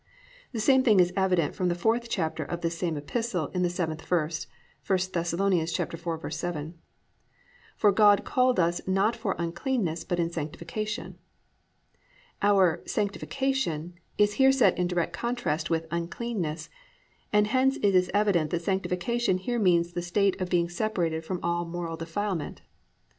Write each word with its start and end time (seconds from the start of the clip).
The 0.51 0.59
same 0.59 0.81
thing 0.81 0.99
is 0.99 1.13
evident 1.15 1.53
from 1.53 1.69
the 1.69 1.75
4th 1.75 2.07
chapter 2.09 2.43
of 2.43 2.61
this 2.61 2.75
same 2.75 2.97
epistle 2.97 3.49
in 3.49 3.61
the 3.61 3.69
7th 3.69 4.01
verse 4.01 4.47
(I 4.89 4.97
Thess. 4.97 5.31
4:7), 5.33 6.73
+"For 7.77 7.91
God 7.91 8.25
called 8.25 8.59
us 8.59 8.81
not 8.87 9.15
for 9.15 9.35
uncleanness, 9.37 10.03
but 10.03 10.19
in 10.19 10.31
sanctification."+ 10.31 11.19
Our 12.41 12.81
"Sanctification" 12.87 13.93
is 14.17 14.33
here 14.41 14.51
set 14.51 14.75
in 14.75 14.87
direct 14.87 15.13
contrast 15.13 15.69
with 15.69 15.85
"uncleanness," 15.91 16.71
and 17.31 17.45
hence 17.45 17.77
it 17.83 17.93
is 17.93 18.09
evident 18.11 18.49
that 18.49 18.63
sanctification 18.63 19.37
here 19.37 19.59
means 19.59 19.93
the 19.93 20.01
state 20.01 20.41
of 20.41 20.49
being 20.49 20.67
separated 20.67 21.23
from 21.23 21.39
all 21.43 21.63
moral 21.63 21.95
defilement. 21.95 22.63